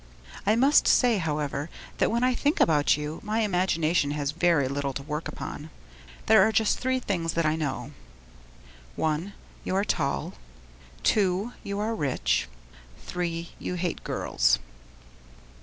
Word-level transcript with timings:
I 0.47 0.55
must 0.55 0.87
say, 0.87 1.19
however, 1.19 1.69
that 1.99 2.09
when 2.09 2.23
I 2.23 2.33
think 2.33 2.59
about 2.59 2.97
you, 2.97 3.19
my 3.21 3.41
imagination 3.41 4.09
has 4.17 4.31
very 4.31 4.67
little 4.67 4.93
to 4.93 5.03
work 5.03 5.27
upon. 5.27 5.69
There 6.25 6.41
are 6.41 6.51
just 6.51 6.79
three 6.79 6.97
things 6.99 7.33
that 7.33 7.45
I 7.45 7.55
know: 7.55 7.91
I. 8.99 9.33
You 9.63 9.75
are 9.75 9.85
tall. 9.85 10.33
II. 11.15 11.51
You 11.61 11.77
are 11.77 11.93
rich. 11.93 12.47
III. 13.15 13.51
You 13.59 13.75
hate 13.75 14.03
girls. 14.03 14.57